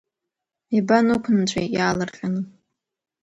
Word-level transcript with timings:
Иабанықәнҵәеи 0.75 1.67
иаалырҟьаны? 1.75 2.41